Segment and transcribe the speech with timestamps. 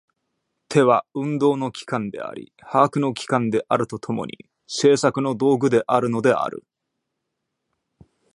[0.67, 6.65] 手は運動の機関であり把握の機関であると共に、製作の道具であるのである。